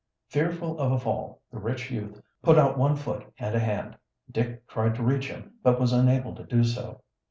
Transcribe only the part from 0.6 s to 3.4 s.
of a fall, the rich youth put out one foot